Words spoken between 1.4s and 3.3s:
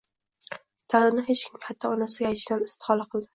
kimga, hatto onasiga aytishdan istihola qildi